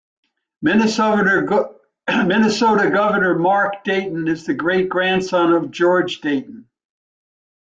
Minnesota 0.63 1.43
Governor 1.45 3.37
Mark 3.37 3.83
Dayton 3.83 4.27
is 4.27 4.47
the 4.47 4.55
great-grandson 4.55 5.53
of 5.53 5.69
George 5.69 6.21
Dayton. 6.21 6.65